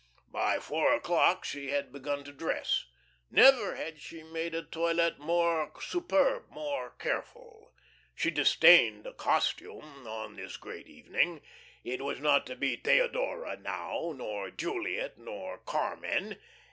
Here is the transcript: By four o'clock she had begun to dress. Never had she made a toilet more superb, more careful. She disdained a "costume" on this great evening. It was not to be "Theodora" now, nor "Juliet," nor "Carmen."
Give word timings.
By 0.31 0.57
four 0.57 0.95
o'clock 0.95 1.45
she 1.45 1.69
had 1.69 1.93
begun 1.93 2.23
to 2.23 2.31
dress. 2.31 2.87
Never 3.29 3.75
had 3.75 4.01
she 4.01 4.23
made 4.23 4.55
a 4.55 4.63
toilet 4.63 5.19
more 5.19 5.71
superb, 5.79 6.49
more 6.49 6.95
careful. 6.97 7.71
She 8.15 8.31
disdained 8.31 9.05
a 9.05 9.13
"costume" 9.13 10.07
on 10.07 10.33
this 10.37 10.57
great 10.57 10.87
evening. 10.87 11.41
It 11.83 12.01
was 12.01 12.19
not 12.19 12.47
to 12.47 12.55
be 12.55 12.77
"Theodora" 12.77 13.57
now, 13.57 14.11
nor 14.17 14.49
"Juliet," 14.49 15.19
nor 15.19 15.59
"Carmen." 15.59 16.39